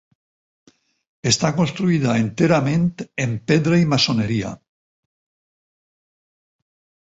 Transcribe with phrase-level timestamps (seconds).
[1.31, 2.87] Està construïda enterament
[3.27, 4.55] en pedra i maçoneria.